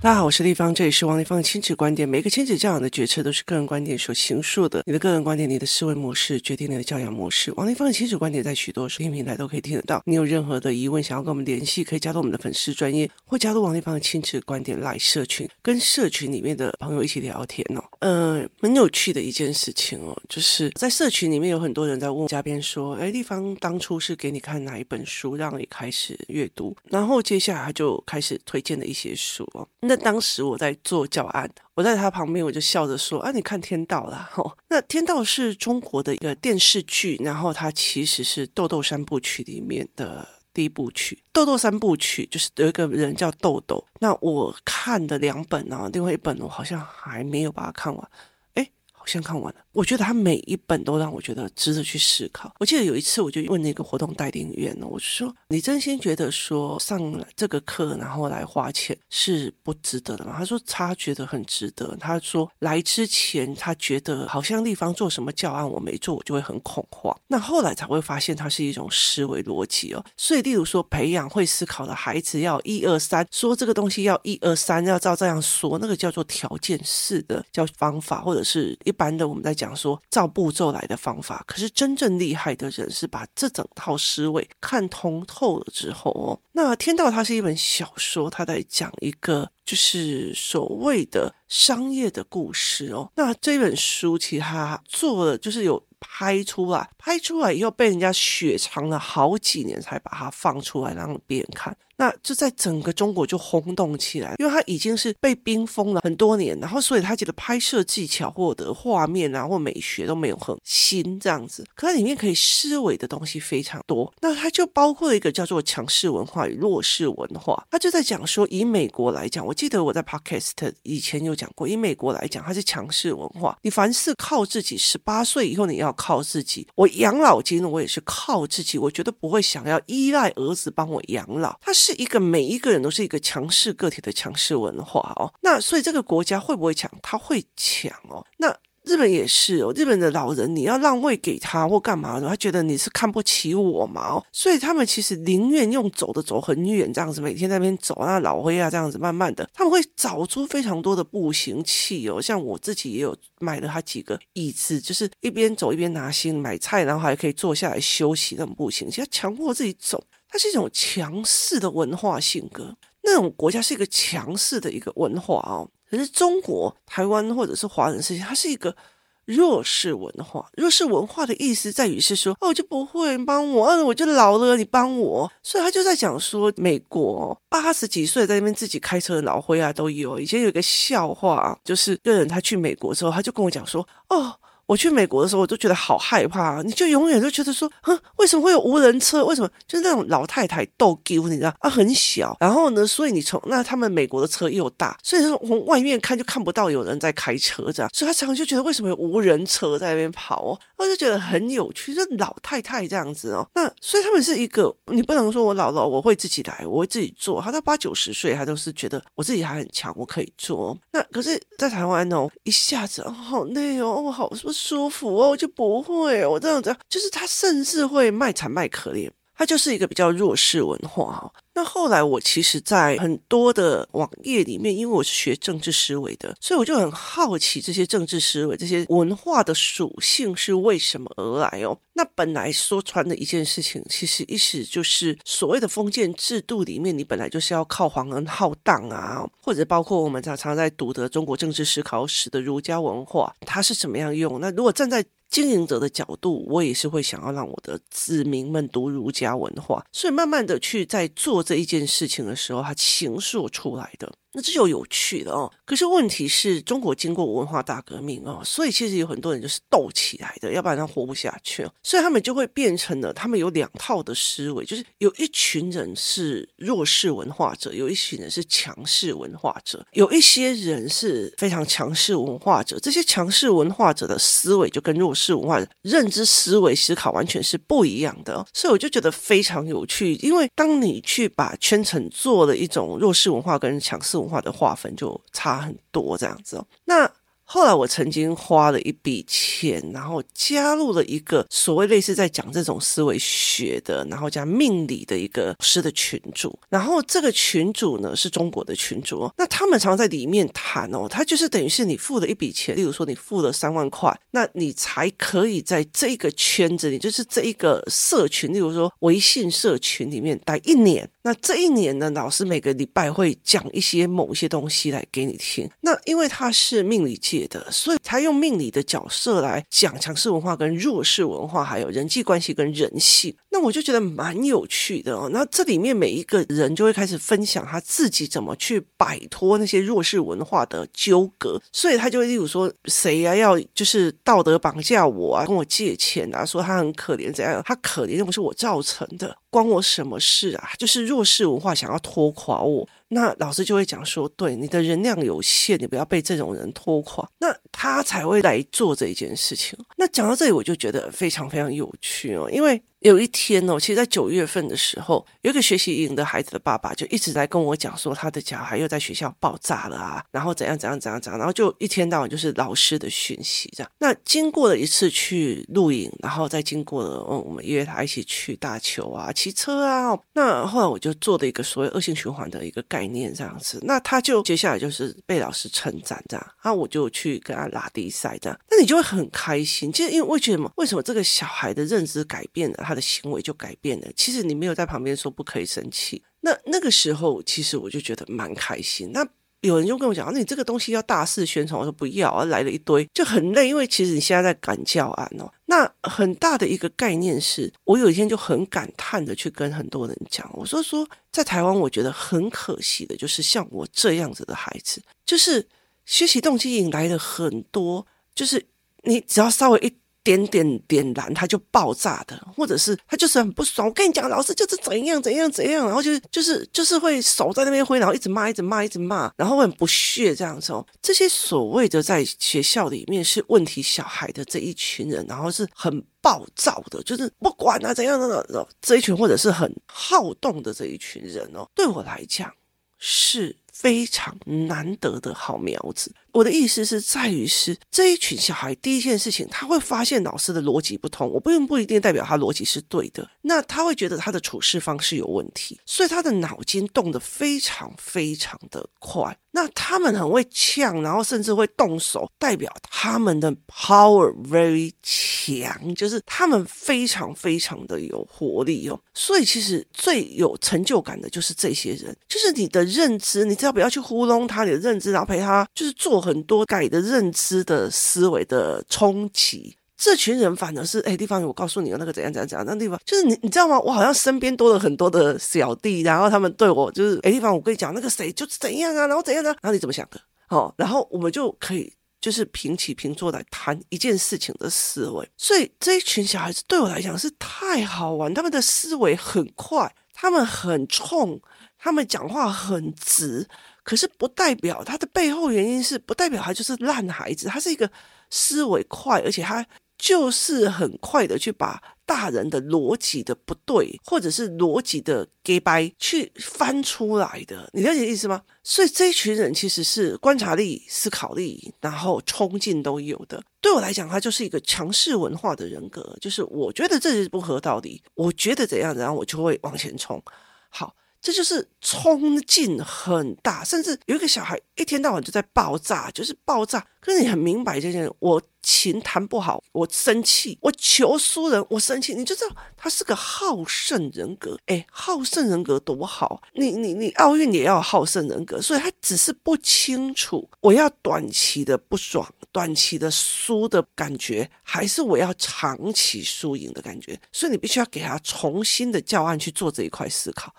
[0.00, 2.08] 大家好，我是丽芳，这里是王立芳的亲子观点。
[2.08, 4.80] 每个亲子教养的决策都是个人观点所形塑的。
[4.86, 7.52] 你的个人观点，你的思维模式决定你的教养模式。
[7.56, 10.00] 王立芳的亲子观点在许多收听平台都可以听得到。
[10.06, 17.82] 你有任何的疑问，想要跟我们联系，可以加入我们的粉丝专业，或加入王立芳的亲子观点来社群，跟社群里面的朋友一起聊天哦。
[17.98, 29.66] 呃，很有趣的一件事情哦，就是在社群里面有很多人在问嘉宾说：“哎，丽芳当初是给你看哪一本书，让你开始阅读？”然后接下来他就开始推荐了一些书哦。
[29.88, 41.16] 那当时我在做教案，我在他旁边，我就笑着说：“啊，你看《天道》啦，哦，那《天道》是中国的一个电视剧，然后它其实是《豆豆三部曲》里面的第一部曲。
[41.32, 43.82] 《豆豆三部曲》就是有一个人叫豆豆。
[44.00, 48.10] 那我看的两本啊，另外一本我好像还没有把它看完。
[48.54, 49.60] 哎，好像看完了。
[49.78, 52.52] 我觉得他每一本都让我觉得值得去思考。
[52.58, 67.16] 我记得有一次，我就问那个活动带领员呢，我就说：“你真心觉得说上这个课，然后来花钱是不值得的吗？”他说：“他觉得很值得。”他说：“来之前他觉得好像丽芳做什么教案我没做，我就会很恐慌。
[67.28, 70.04] 那后来才会发现，它是一种思维逻辑哦。
[70.16, 86.40] 所以，例如说培养会思考的孩子，要一二三，说这个东西要一二三，要照这样说，那个叫做条件式的叫方法，或者是一般的我们在讲。”讲说照步骤来的方法，可是真正厉害的人是把这整套思维看通透了之后哦。
[86.52, 93.10] 那《天道》它是一本小说，它在讲一个就是所谓的商业的故事哦。
[93.16, 101.76] 那这本书其实它做了就是有拍出来，拍出来以后被人家雪藏了好几年才把它放出来让别人看。
[102.00, 114.12] 那就在整个中国就轰动起来，因为它已经是被冰封了很多年，然后所以他觉得拍摄技巧或者画面啊或美学都没有很新这样子，可它里面可以思维的东西非常多。
[114.20, 120.52] 那它就包括一个叫做强势文化与弱势文化，他就在讲说，以美国来讲，我记得我在 Podcast
[120.84, 131.87] 以前有讲过，以美国来讲，它是强势文化，你凡事靠自己，十八岁以后你要靠自己，我养老金我也是靠自己，我绝对不会想要依赖儿子帮我养老，他是。
[131.88, 136.90] 是一个每一个人都是一个强势个体的强势文化哦，那所以这个国家会不会强？
[137.02, 138.22] 他会强哦。
[138.36, 160.02] 那日本也是哦，日本的老人你要让位给他或干嘛的，他觉得你是看不起我嘛哦，所以他们其实宁愿用走的走很远这样子，每天在那边走那老灰啊这样子，慢慢的他们会找出非常多的步行器哦，像我自己也有买了他几个椅子，就是一边走一边拿心买菜，然后还可以坐下来休息那种步行器，要强迫自己走。
[160.28, 165.68] 它是一种强势的文化性格，那种国家是一个强势的一个文化哦。
[165.90, 168.76] 可是中国、台湾或者是华人世界，它是一个
[169.24, 170.46] 弱势文化。
[170.54, 175.32] 弱势文化的意思在于是说，哦，我就不会帮我，嗯，我就老了，你帮我。
[175.42, 180.20] 所以他就在讲说，美国八十几岁在那边自己开车的老灰啊都有。
[180.20, 184.38] 以前有一个笑话，就是一个人他去美国之后，他就跟我讲说，哦。
[184.68, 186.60] 我去美国的时候，我就觉得好害怕。
[186.62, 189.24] 你就永远都觉得说，哼，为什么会有无人车？
[189.24, 191.26] 为什么就是那种老太太逗丢？
[191.26, 192.36] 你知道啊，很小。
[192.38, 197.90] 然后呢，所以你从那他们美国的车又大，所以说从外面看就看不到有人在开车这样。
[197.94, 200.60] 所以他常常就觉得为什么有无人车在那边跑哦？
[200.76, 203.48] 我就觉得很有趣，就老太太这样子哦。
[203.54, 207.40] 那所以他们是一个，你不能说我老了我会自己来，我会自己做。
[207.40, 210.76] 他到八九十岁，他都是觉得我自己还很强，我可以做。
[210.92, 214.57] 那可是，在台湾哦，一下子哦好累哦，我好是不是。
[214.58, 221.32] 舒服哦，我就不会，我这样子，就是他甚至会卖惨卖可怜，它就是一个比较弱势文化哈。
[221.54, 231.78] 那后来我其实，在很多的网页里面，因为我是学政治思维的，所以我就很好奇这些政治思维、这些文化的属性是为什么而来哦。
[231.94, 244.40] 那本来说穿的一件事情，其实意思就是所谓的封建制度里面，你本来就是要靠皇恩浩荡啊，或者包括我们常常在读的中国政治思考史的儒家文化，它是怎么样用？
[244.40, 254.12] 那如果站在经营者的角度，我也是会想要让我的子民们读儒家文化，所以慢慢的去在做这一件事情的时候，他形塑出来的。
[254.32, 255.52] 那这就有趣了哦。
[255.64, 261.72] 可是问题是中国经过文化大革命哦，所以其实有很多人就是斗起来的，要不然他活不下去哦。
[261.82, 269.84] 所以他们就会变成了，他们有两套的思维，就是有一群人是弱势文化者，有一群人是强势文化者。
[269.92, 278.44] 有一些人是非常强势文化者，这些强势文化者的思维就跟弱势文化认知思维思考完全是不一样的。
[278.52, 286.66] 所以我就觉得非常有趣，因为当你去把圈层做了一种弱势文化跟强势文化的划分就差很多，这样子哦。
[286.84, 287.10] 那
[287.50, 296.58] 后来我曾经花了一笔钱，然后加入了一个所谓类似在讲这种思维学的，然后加命理的一个师的群组。
[296.68, 311.10] 然后这个群组呢是中国的群组哦，那他们常常在里面谈哦，他就是等于是你付了一笔钱，例如说你付了三万块，那你才可以在这个圈子里，就是这一个社群，例如说微信社群里面待一年。
[311.28, 315.68] 那这一年呢，老师每个礼拜会讲一些某些东西来给你听。
[315.82, 323.36] 那因为他是命理界的，所以他用命理的角色来讲强势文化跟弱势文化，还有人际关系跟人性。
[323.50, 325.28] 那我就觉得蛮有趣的哦。
[325.32, 331.60] 那这里面每一个人就会开始分享他自己怎么去摆脱那些弱势文化的纠葛。
[331.72, 337.62] 所以他就例如说，谁呀、要就是道德绑架我啊，跟我借钱啊，说他很可怜怎样？
[337.64, 339.36] 他可怜又不是我造成的。
[339.50, 340.70] 关我什么事啊？
[340.76, 349.78] 就是弱势文化想要拖垮我，那老师就会讲说：对，你的能量有限，你不要被这种人拖垮，那他才会来做这一件事情。
[349.96, 352.82] 那讲到这里，我就觉得非常非常有趣哦，因为。
[353.02, 363.92] 有一天哦，其实，在九月份的时候，有一个学习营的孩子的爸爸就一直在跟我讲说，他的小孩又在学校爆炸了啊，然后怎样怎样怎样怎样，然后就一天到晚就是老师的讯息这样。
[364.00, 370.18] 那经过了一次去录影，然后再经过了，嗯，我们约他一起去打球啊、骑车啊。
[370.32, 373.78] 那后来我就做了一个所谓恶性循环的一个概概念这样子。
[373.82, 378.58] 那他就接下来就是被老师称赞这样，那我就去跟他拉低赛这样。
[378.70, 380.72] 那你就会很开心，其实因为为什么？
[380.76, 382.84] 为什么这个小孩的认知改变了？
[382.84, 384.08] 他的行为就改变了。
[384.16, 389.10] 其实你没有在旁边说不可以生气，那那个时候其实我就觉得蛮开心。
[389.12, 389.24] 那
[389.62, 393.68] 有人就跟我讲，那你这个东西要大肆宣传，我说不要，来了一堆就很累。
[393.68, 405.66] 因为其实你现在在赶教案哦，那很大的一个概念是，我有一天就很感叹的去跟很多人讲，我说说在台湾，我觉得很可惜的，就是像我这样子的孩子，就是
[406.06, 408.64] 学习动机引来了很多，就是
[409.02, 409.92] 你只要稍微一。
[410.28, 413.88] 点点点燃，他就爆炸的，或者是他就是很不爽。
[413.88, 420.86] 我跟你讲，老师就是怎样怎样怎样，然后就是就是就是会手在那边挥，然后一直骂，一直骂，一直骂，然后很不屑这样子哦。
[421.00, 432.52] 这些所谓的在学校里面是问题小孩的这一群人，然后是很暴躁的，就是不管啊怎样的这一群，或者是很好动的这一群人哦，对我来讲
[432.98, 436.12] 是非常难得的好苗子。
[436.38, 449.36] 我的意思是在于是这一群小孩，第一件事情他会发现老师的逻辑不通，我不用不一定代表他逻辑是对的，那他会觉得他的处事方式有问题，所以他的脑筋动得非常非常的快。
[449.50, 459.00] 那他们很会呛，然后甚至会动手，代表他们的 power very 强，就是他们非常非常的有活力哦。
[459.12, 466.27] 所以其实最有成就感的就是这些人，就是你的认知，你只要不要去糊弄他，你的认知，然后陪他就是做。
[466.28, 473.80] 很多改的认知的思维的冲击，这群人反而是哎，地方我告诉你那个怎样怎样怎样，那地方就是你你知道吗？
[473.80, 479.48] 我好像身边多了很多的小弟，然后他们对我就是哎，地方我跟你讲那个谁就是怎样啊，然后怎样呢？
[479.62, 480.20] 然后你怎么想的？
[480.50, 481.90] 哦，然后我们就可以
[482.20, 485.26] 就是平起平坐来谈一件事情的思维。
[485.38, 491.40] 所以这一群小孩子对我来讲是太好玩，他们的思维很快，他们很冲，
[491.78, 493.48] 他们讲话很直。
[493.88, 497.90] 可是不代表他的背后原因是不代表他就是烂孩子，他是一个
[498.28, 508.42] 思维快，而且他就是很快的去把大人的逻辑的不对，或者是逻辑的给掰去翻出来的，你了解意思吗？
[508.62, 513.42] 所以这一群人其实是观察力、思考力，然后冲劲都有的。
[513.62, 520.22] 对我来讲，他就是一个强势文化的人格，就是我觉得这是不合道理，我觉得怎样，然后我就会往前冲。
[520.68, 520.94] 好。
[521.20, 526.86] 这就是冲劲很大，甚至有一个小孩一天到晚就在爆炸，就是爆炸。
[527.00, 534.58] 可是你很明白这件事，我琴弹不好，我生气，我求输人，我生气，你就知道他是个好胜人格。
[534.66, 536.42] 哎，好胜人格多好！
[536.54, 547.18] 你你你奥运也要好胜人格，所以他只是不清楚，我要短期的不爽，短期的输的感觉，还是我要长期输赢的感觉。
[547.32, 550.54] 所以你必须要给他重新的教案去做这一块思考。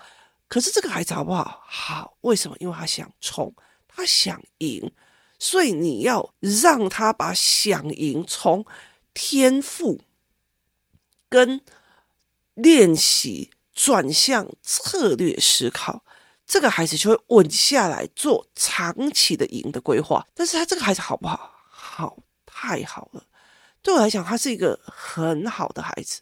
[0.50, 1.62] 可是这个孩子好不好？
[1.66, 2.58] 好，为什么？
[2.60, 3.54] 因为他想冲，
[3.88, 4.92] 他想赢，
[5.38, 8.66] 所以你要让他把想赢从
[9.14, 10.02] 天赋
[11.30, 11.62] 跟
[12.56, 16.04] 练习转向策略思考，
[16.48, 20.26] 这个孩子就会稳下来做长期的赢的规划。
[20.34, 21.54] 但是他这个孩子好不好？
[21.70, 23.24] 好，太好了。
[23.84, 26.22] 对我来讲，他是一个很好的孩子。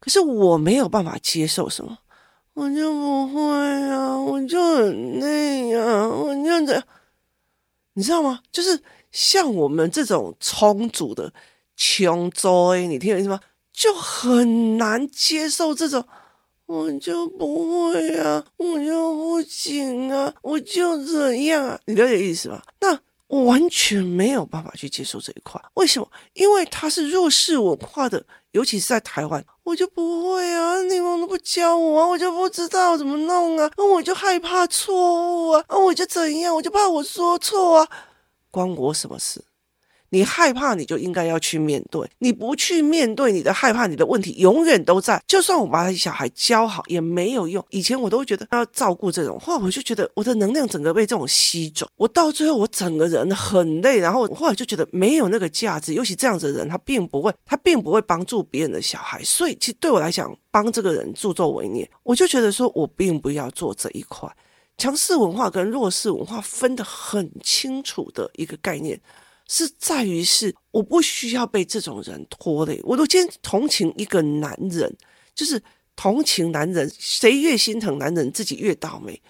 [0.00, 1.98] 可是我没有办法接受什么。
[2.58, 3.40] 我就不会
[3.88, 6.84] 啊，我就很累啊，我就这样，
[7.92, 8.40] 你知道吗？
[8.50, 11.32] 就是像我们这种充足的
[11.76, 13.38] 穷追，你听我意思吗？
[13.72, 16.04] 就很难接受这种，
[16.66, 22.60] 我就不会啊，我就不行啊，我就这样啊，你了解意思吗？
[22.80, 22.98] 那。
[23.28, 26.10] 我完全没有办法去接受这一块，为什么？
[26.32, 37.88] 因为它是弱势文化的，尤其是在台湾，我就不会啊，你们都不教我啊，我就不知道怎么弄啊，那我就害怕错误啊，那我就怎样，我就怕我说错啊，
[38.50, 39.44] 关我什么事？
[40.10, 42.08] 你害怕，你就应该要去面对。
[42.18, 45.22] 你不去面对你的害怕，你的问题永远都在。
[45.26, 47.64] 就算我把小孩教好，也没有用。
[47.70, 51.86] 以前我都会觉得要照顾这种，后来我就觉得我的能量整个被这种吸走。
[51.96, 55.92] 我到最后，我整个人很累，然后后来就觉得没有那个价值。
[55.94, 59.22] 尤其这样子的人，他并不会，他并不会帮助别人的小孩。
[59.22, 64.28] 所以，其实对我来讲，帮这个人助纣为虐，我就觉得说我并不要做这一块。
[64.78, 69.00] 强势文化跟弱势文化分得很清楚的一个概念。
[69.48, 72.80] 是在于是我不需要被这种人拖累。
[72.84, 74.96] 我都今同情一个男人，
[75.34, 75.60] 就是
[75.96, 79.20] 同情男人，谁越心疼男人，自己越倒霉。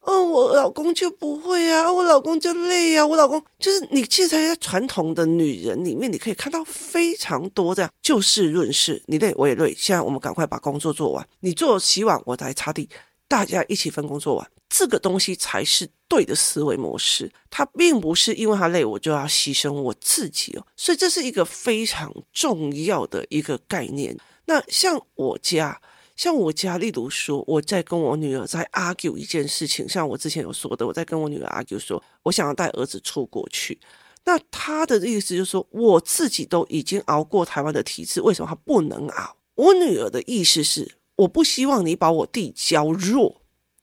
[0.00, 4.02] 哦，我老公就不会啊，我老公就累啊，我老公就是你。
[4.02, 9.74] 其实在传统的女人里面，你可以看到非常多这样就事论事，你累我也累。
[9.76, 12.88] 现在我们赶快把工作做完，你做洗碗，我来擦地，
[13.28, 14.50] 大家一起分工做完。
[14.70, 24.16] 这个东西才是对的思维模式，它并不是因为他累我就要牺牲我自己哦，所以这是一个非常重要的一个概念。
[24.46, 25.82] 那像我家，
[26.14, 33.80] 像我家，例如说我在跟我女儿在 argue 一件事情，像我之前有说的，我在跟我女儿 argue 说，我想要带儿子出国去，
[34.24, 39.36] 那他的意思就是说，我自己都已经熬过台湾的体制，为什么他不能熬？
[39.56, 43.42] 我女儿的意思是，我不希望你把我弟教弱，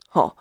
[0.09, 0.33] 齁。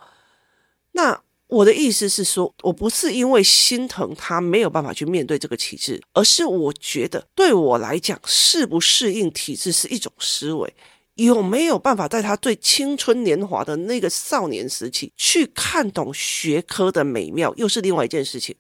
[0.97, 10.75] 那我的意思是说，我不是因为心疼他没有办法去面对这个体制，而是我觉得对我来讲，适不适应体制是一种思维，
[11.17, 18.57] 有没有办法在他最青春年华的那个少年时期去看懂学科的美妙，又是另外一件事情。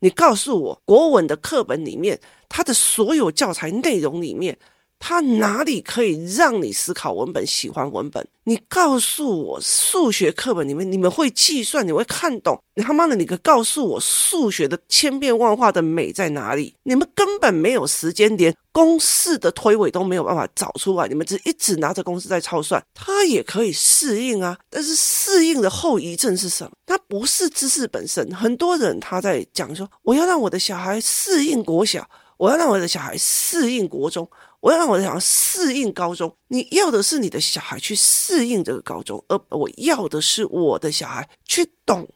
[0.00, 4.58] 你告诉我，国文的课本里面，它的所有教材内容里面。
[5.06, 8.26] 他哪里可以让你思考文本、喜欢文本？
[8.44, 12.58] 你告诉我，数学课本里面你们会计算，你会看懂？
[12.74, 16.74] 你他妈的，你可告诉我数学的千变万化的美在哪里？
[16.84, 22.82] 你们根本没有时间，连公式的推诿都没有办法找出来，你们只一直拿着公式在操算。
[22.94, 26.70] 他也可以适应啊，但是适应的后遗症是什么？
[26.86, 28.34] 它不是知识本身。
[28.34, 32.08] 很多人他在讲说，我要让我的小孩适应国小，
[32.38, 34.26] 我要让我的小孩适应国中。
[34.64, 42.08] 我要让我的小孩适应高中，你要的是你的小孩去适应这个高中，而我要的是我的小孩去懂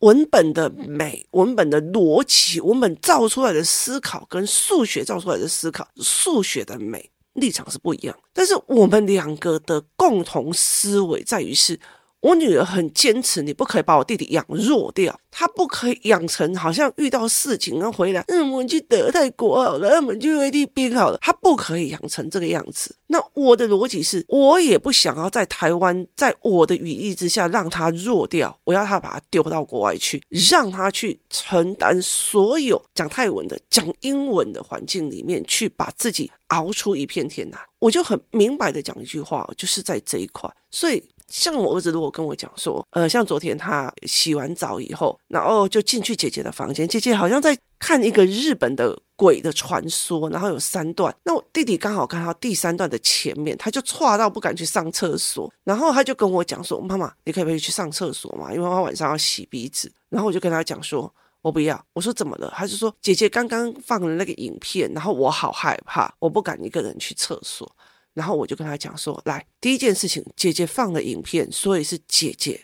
[0.00, 8.14] 文本的美、文本的逻辑、文本造出来的思考跟数学造出来的思考、数学的美立场是不一样。
[8.34, 11.80] 但是我们两个的共同思维在于是。
[12.22, 22.94] 我女儿很坚持，你不可以把我弟弟养弱掉，他不可以养成好像遇到事情然后回来，嗯，我们去德泰国好了，那我们去菲律宾好了，他不可以养成这个样子。
[23.06, 37.58] 那我的逻辑是，我也不想要在台湾，在我的羽翼之下让他弱掉，我要他把他丢到国外去，让他去承担所有讲泰文的、讲英文的环境里面去把自己熬出一片天来。
[37.80, 41.02] 我就很明白的讲一句话，就是在这一块，所以。
[41.30, 58.52] 像我儿子如果跟我讲说，呃，像昨天他洗完澡以后，然后就进去姐姐的房间，姐姐好像在看一个日本的鬼的传说，然后有三段，那我弟弟刚好看到第三段的前面，他就剉到不敢去上厕所，然后他就跟我讲说，妈妈，你可不可以去上厕所嘛？
[58.52, 62.52] 因为他晚上要洗鼻子，然后我就跟他讲说，我不要，我说怎么了？
[62.56, 67.70] 他就说姐姐刚刚放了那个影片，然后我好害怕，我不敢一个人去厕所。
[68.12, 72.60] 然后我就跟他讲说，来，第一件事情，姐姐放了影片，所以是姐姐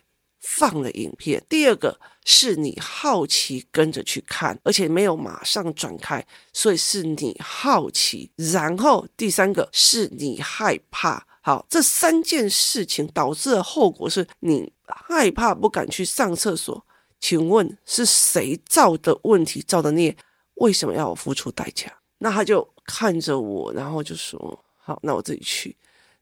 [0.46, 1.44] 放了影片。
[1.48, 8.30] 第二个是你好奇跟着去看，而且没有马上转开，所以是你好奇。
[8.36, 11.26] 然后第三个是你害怕。
[11.40, 16.84] 好，这三件事情导致的后果是你害怕，不敢去上厕所。
[17.18, 20.16] 请问是谁造的问题，造的孽？
[20.54, 21.92] 为什么要我付出代价？
[22.18, 24.64] 那他就看着我，然后就说。
[24.76, 25.76] 好，那我自己去。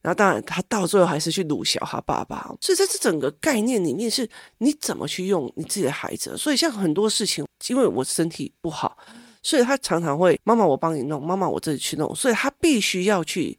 [0.04, 2.54] 然后当然，他到最后还是去鲁小他爸爸。
[2.60, 6.36] 所以在这整个概念里面，是你怎么去用你自己的孩子。
[6.36, 8.94] 所以像很多事情，因为我身体不好，
[9.42, 12.14] 所以他常常会妈妈我帮你弄，妈妈我自己去弄。
[12.14, 13.56] 所以他必须要去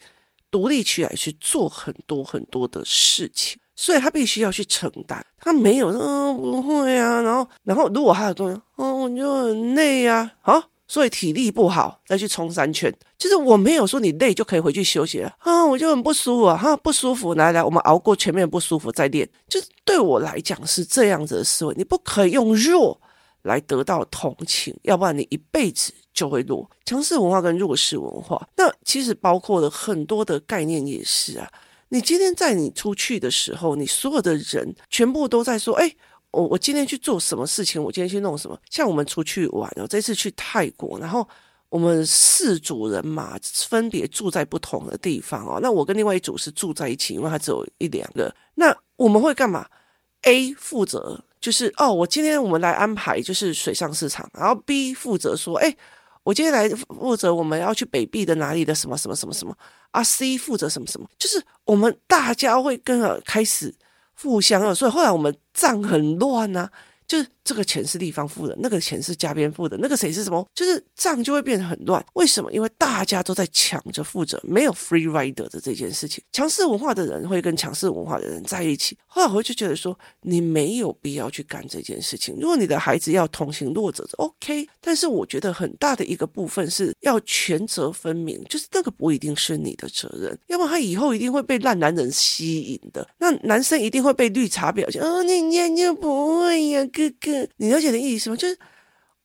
[0.51, 3.59] 独立起来去做很多很多的事情。
[3.75, 5.25] 所以他必须要去承担。
[5.39, 7.21] 他没有，嗯，不会啊。
[7.21, 10.63] 然后，然后如果他有东西，哦，我就很累呀，啊，
[10.95, 12.89] 所以体力不好再去冲三圈。
[13.17, 19.29] 就是我没有说你累就可以回去休息了啊，我就很不舒服啊，哈，不舒服，来来，我们熬过前面不舒服再练。
[19.49, 22.97] 就是对我来讲是这样子的思维，你不可以用弱
[23.41, 26.71] 来得到同情，要不然你一辈子就会弱。
[26.85, 31.51] 强势文化跟弱势文化，那其实包括了很多的概念也是啊。
[31.89, 35.93] 你今天在你出去的时候，你所有的人全部都在说，哎。
[36.35, 37.81] 我我今天去做什么事情？
[37.81, 38.59] 我今天去弄什么？
[38.69, 41.25] 像我们出去玩哦，这次去泰国，然后
[41.69, 45.59] 我们四组人马分别住在不同的地方哦。
[45.61, 48.33] 那我跟另外一组是住在一起，因为他只有一两个。
[48.55, 49.65] 那我们会干嘛
[50.23, 55.73] ？A 负责就是哦，我今天我们来安排就是水上市场，然后 B 负责说，哎，
[56.23, 59.57] 我今天来负责我们要去北壁的哪里的什么什么什么什么
[59.91, 63.73] 啊？C 负责什么什么，就是我们大家会跟着开始。
[64.21, 66.71] 互相啊，所以后来我们账很乱呐、啊。
[67.07, 70.45] 就是这个钱是地方付的，那个钱是加边付的，那个谁是什么？
[70.53, 72.03] 就是账就会变得很乱。
[72.13, 72.51] 为什么？
[72.51, 76.23] 因为大家都在抢着负责，没有 free rider 的这件事情。
[76.31, 78.97] 强势文化的人会跟强势文化的人在一起。
[79.05, 82.35] 后来我就觉得说，你没有必要去干这件事情。
[82.39, 84.67] 如果你的孩子要同情弱者，OK。
[84.81, 93.07] 但是我觉得很大的一个部分是要权责分明，就是那个不一定是你的责任，要不然他以后一定会被烂男人吸引的。
[93.19, 96.83] 那男生一定会被绿茶婊，哦，你念就不会呀。
[96.95, 98.37] 哥哥，你了解的意思吗？
[98.37, 98.57] 就是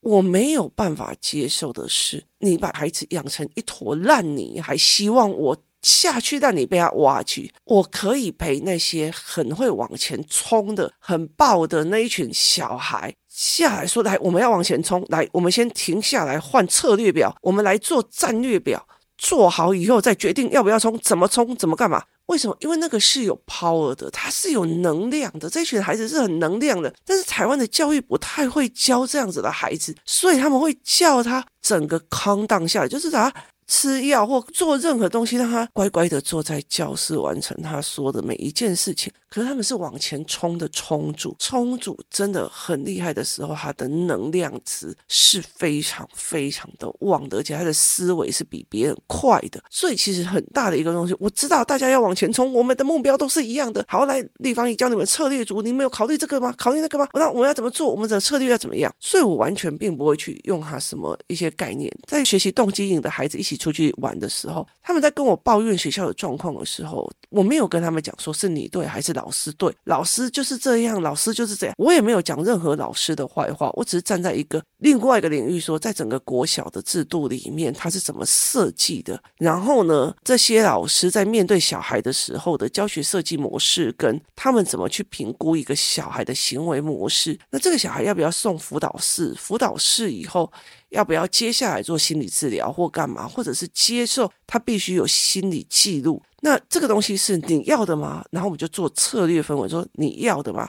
[0.01, 7.53] 我没有办法接受的是，你把孩子养成一坨烂泥，还希望我下去让你被他挖去。
[7.65, 18.85] 我可以陪那些很会往前冲的、很爆的那一群小孩下来说：“来，我们要往前冲，来，我们先停下来换策略表，我们来做战略表，
[19.17, 22.57] 做好以后再决定要不要冲，怎么冲，怎么干嘛。”为什么？
[22.61, 25.51] 因为那个是有 power 的，他是有能量的。
[25.51, 33.33] 这群孩子是很能量的，但是台湾的教育不太会教这样子的孩子，所以他们会叫他整个 calm down 下来，就是他。
[33.71, 39.13] 吃药或做任何东西，让他乖乖的坐在教室完成他说的每一件事情。
[39.29, 49.63] 可是他们是往前冲的冲主，冲主真的很厉害的时候，他的能量值是非常非常的旺的，而且他的思维是比别人快的。
[49.71, 53.85] 所以其实很大的一个东西，我知道大家要往前冲，我们的目标都是一样的。
[53.87, 56.53] 好，来，立方体教你们策略组，你们有考虑这个吗？
[56.59, 57.07] 考虑那个吗？
[57.15, 57.89] 那我们要怎么做？
[57.89, 58.93] 我们的策略要怎么样？
[58.99, 63.60] 所以我完全并不会去用他什么一些概念，在学习动机营的孩子一起。
[63.61, 89.35] 出去玩的时候，他们在跟我抱怨学校的状况的时候，我没有跟他们讲说是你对还是老师对，老师就是这样，老师就是这样，我也没有讲任何老师的坏话，我只是站在一个另外一个领域说，在整个国小的制度里面，它是怎么设计的，然后呢，这些老师在面对小孩的时候的教学设计模式，跟他们怎么去评估一个小孩的行为模式，那这个小孩要不要送辅导室？
[89.37, 90.51] 辅导室以后。
[90.91, 96.23] 要不要接下来做心理治疗或干嘛，或者是接受他必须有心理记录？
[96.43, 98.25] 那这个东西是你要的吗？
[98.31, 100.69] 然后我们就做策略分，我说你要的吗？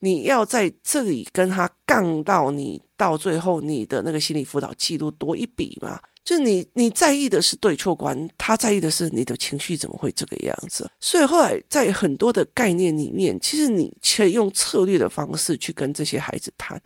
[0.00, 5.98] 你要在这里跟他杠到你到最后你的那个心理辅导记录多一笔吗？
[6.22, 10.88] 就你你在意的是对错观，他在意的是你的情绪怎么会这个样子？
[11.00, 16.80] 所以后来在很多的概念里面，其实你可以用策略的方式去跟这些孩子谈，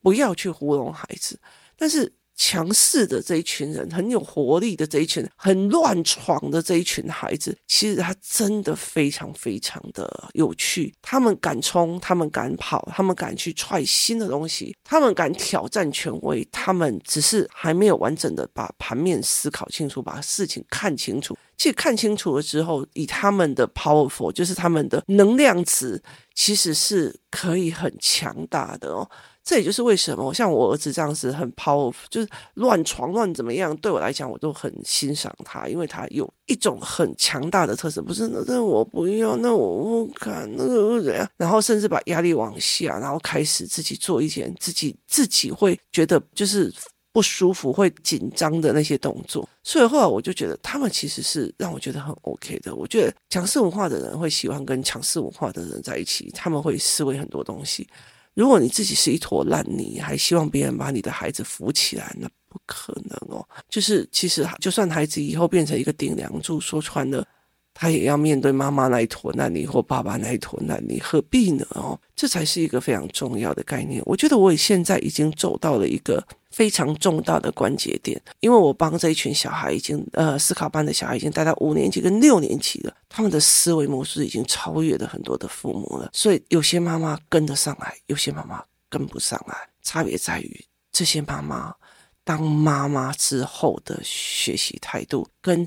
[0.00, 1.38] 不要去糊弄孩子，
[1.76, 2.10] 但是。
[2.44, 10.92] 强势的这一群人，很有活力的这一群人，很乱闯的这一群孩子，其实他真的非常非常的有趣。
[11.00, 16.44] 他们敢冲，他们敢跑，他们敢去踹新的东西，他们敢挑战权威。
[16.50, 21.38] 他们只是还没有完整的把盘面思考清楚，把事情看清楚。
[21.56, 26.02] 其实看清楚了之后，以他们的 powerful，就是他们的能量值，
[26.34, 29.08] 其实是可以很强大的哦。
[29.44, 38.00] 这也就是为什么，像我儿子这样子很 powerful，就是乱闯乱怎么样，对我来讲我都很欣赏他，因为他有一种很强大的特色。
[38.00, 41.28] 不是，那那我不要，那我不敢，那个怎样？
[41.36, 46.72] 然后甚至把压力往下，然后开始自己做一件自己自己会觉得就是
[47.12, 49.48] 不舒服、会紧张的那些动作。
[49.64, 52.72] 所以后来我就觉得，他们其实是让我觉得很 OK 的。
[52.74, 57.88] 我觉得强势文化的人会喜欢跟强势文化的人在一起，他们会思维很多东西。
[58.34, 63.46] 如果你自己是一坨烂泥，还希望别人把你的孩子扶起来，那不可能哦。
[63.68, 67.26] 就是其实，就算孩子以后变成一个顶梁柱，说穿了，
[67.74, 71.66] 他也要面对妈妈那一坨烂泥或爸爸那一坨烂泥，何必呢？
[71.70, 74.02] 哦，这才是一个非常重要的概念。
[74.06, 76.26] 我觉得我现在已经走到了一个。
[76.52, 91.74] 非常重大的关节点，因为我帮这一群小孩已经，呃，思考班的小孩已经带到五年级跟六年级了，他们的思维模式已经超越了很多的父母了，所以有些妈妈跟得上来，有些妈妈跟不上来，差别在于这些妈妈
[92.22, 95.66] 当妈妈之后的学习态度，跟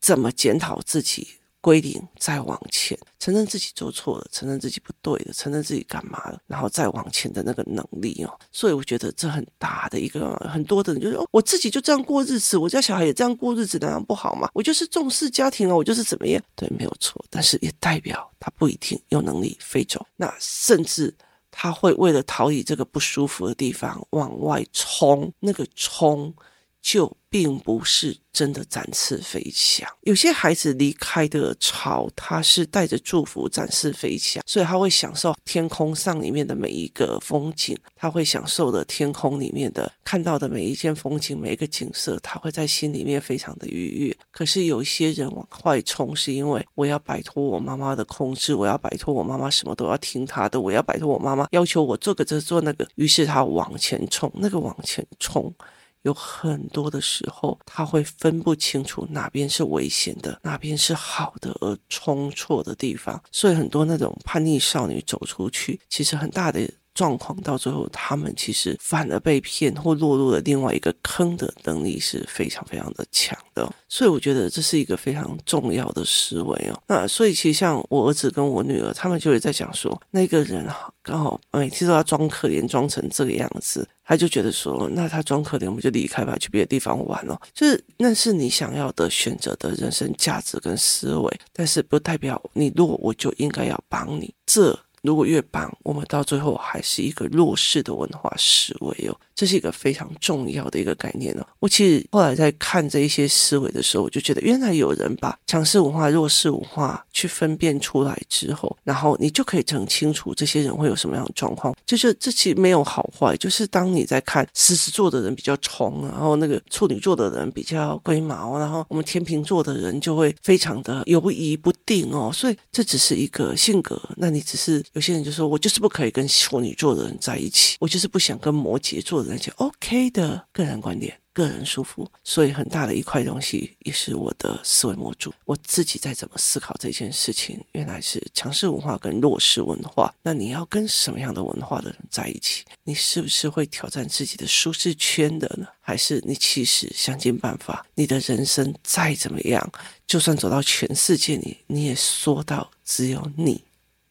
[0.00, 1.28] 怎么检讨自己。
[1.62, 8.38] 归零，再往前，承认自己做错了，承认自己不对的，承认自己干嘛了，然后再往前的那个能力哦。
[8.50, 14.50] 所以我觉得这很大的一个，很多的人就是哦我自己就这样过日子，我家小孩也这样过日子，难道不好吗？
[14.52, 16.42] 我就是重视家庭啊，我就是怎么样？
[16.56, 17.24] 对，没有错。
[17.30, 21.14] 但是也代表他不一定有能力飞走，那甚至
[21.52, 26.34] 他会为了逃离这个不舒服的地方往外冲，那个冲。
[26.82, 29.88] 就并不是真的展翅飞翔。
[30.02, 44.16] 有些孩子离开的巢，他是带着祝福展翅飞翔，所以他会享受天空上里面的每一个风景，他会享受的天空里面的看到的每一件风景、每一个景色，他会在心里面非常的愉悦。
[44.30, 55.54] 可是有一些人往外冲，是因为我要摆脱我妈妈的控制，我要摆脱我妈妈什么都要听她的，我要摆脱我妈妈要求我做个这做那个，于是他往前冲，那个往前冲。
[56.02, 63.22] 有很多的时候，他会分不清楚哪边是危险的，哪边是好的，而冲错的地方。
[63.30, 73.70] 所以很多那种叛逆少女走出去，其实很大的状况，到最后他们其实反而被骗或落入了另外一个坑的能力是非常非常的强的。
[73.88, 76.82] 所以我觉得这是一个非常重要的思维哦。
[76.86, 83.88] 那所以其实像我儿子跟我女儿，他们就会在讲说，那个人哈，刚好每次都要装可怜，装成这个样子。
[84.04, 87.40] 他就觉得说，那他装可怜，我们就离开吧，去别的地方玩了。
[87.54, 94.34] 就是那是你想要的选择的人生价值跟思维，但是不代表你弱，我就应该要帮你。
[94.44, 94.78] 这。
[95.02, 101.46] 如果越帮，我们到最后还是一个弱势的文化思维哦，这是一个非常重要的一个概念哦。
[101.58, 111.74] 我其实后来在看这一些思维的时候，我就觉得原来有人把强势文化、弱势文化去分辨出来之后，然后你就可以整清楚这些人会有什么样的状况。
[111.86, 122.30] 就是这其实没有好坏，就是当你在看狮子座的人比较冲，然后那个处女座的人比较龟毛，然后我们天秤座的人就会非常的犹疑不定哦。
[122.32, 124.82] 所以这只是一个性格，那你只是。
[124.94, 129.52] 有些人就说，我就是不可以跟处女座的人在一起，我就是不想跟摩羯座而且。
[129.56, 132.10] OK 的个人观点，个人舒服。
[132.24, 135.32] 所以很大的一块东西也是我的思维模组。
[135.44, 140.12] 我自己在怎么思考这件事情，原来是强势文化跟弱势文化。
[140.22, 142.64] 那你要跟什么样的文化的人在一起？
[142.84, 145.66] 你是不是会挑战自己的舒适圈的呢？
[145.80, 147.86] 还是你其实想尽办法？
[147.94, 149.72] 你的人生再怎么样，
[150.06, 153.62] 就算走到全世界里，你也说到只有你。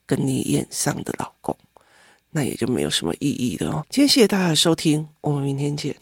[0.04, 1.58] 跟你眼上的老公，
[2.32, 3.86] 那也就没有什么意义的哦。
[3.89, 5.96] 今天谢谢大家的收听，我们明天见。